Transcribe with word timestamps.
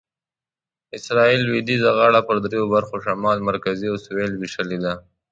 اسرایل 0.97 1.41
لویدیځه 1.47 1.89
غاړه 1.97 2.19
په 2.27 2.33
دریو 2.45 2.65
برخو 2.75 2.95
شمال، 3.05 3.37
مرکزي 3.49 3.87
او 3.91 3.97
سویل 4.05 4.33
وېشلې 4.35 4.77
ده. 4.85 4.93